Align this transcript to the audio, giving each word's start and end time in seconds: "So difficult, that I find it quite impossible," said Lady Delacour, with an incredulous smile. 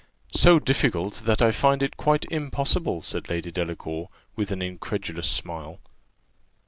"So 0.33 0.57
difficult, 0.57 1.25
that 1.25 1.43
I 1.43 1.51
find 1.51 1.83
it 1.83 1.95
quite 1.95 2.25
impossible," 2.31 3.03
said 3.03 3.29
Lady 3.29 3.51
Delacour, 3.51 4.09
with 4.35 4.51
an 4.51 4.63
incredulous 4.63 5.29
smile. 5.29 5.79